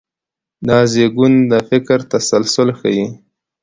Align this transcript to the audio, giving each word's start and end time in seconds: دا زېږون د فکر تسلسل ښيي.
دا 0.67 0.79
زېږون 0.91 1.33
د 1.51 1.53
فکر 1.69 1.99
تسلسل 2.11 2.69
ښيي. 2.79 3.07